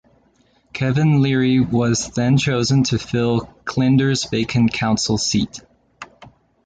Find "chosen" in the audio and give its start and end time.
2.35-2.81